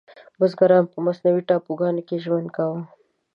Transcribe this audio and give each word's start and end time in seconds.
بزګرانو 0.39 0.91
په 0.93 0.99
مصنوعي 1.05 1.41
ټاپوګانو 1.49 2.01
ژوند 2.23 2.47
کاوه. 2.55 2.79